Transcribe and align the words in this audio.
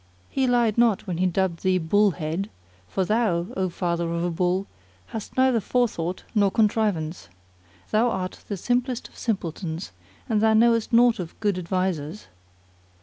he 0.31 0.47
lied 0.47 0.79
not 0.79 1.03
who 1.03 1.13
dubbed 1.27 1.61
thee 1.61 1.77
Bull 1.77 2.09
head, 2.09 2.49
for 2.87 3.05
thou, 3.05 3.45
O 3.55 3.69
father 3.69 4.11
of 4.11 4.23
a 4.23 4.31
Bull, 4.31 4.65
hast 5.05 5.37
neither 5.37 5.59
forethought 5.59 6.23
nor 6.33 6.49
contrivance; 6.49 7.29
thou 7.91 8.09
art 8.09 8.43
the 8.47 8.57
simplest 8.57 9.09
of 9.09 9.15
simpletons,[FN#27] 9.19 9.91
and 10.27 10.41
thou 10.41 10.55
knowest 10.55 10.91
naught 10.91 11.19
of 11.19 11.39
good 11.39 11.59
advisers. 11.59 12.25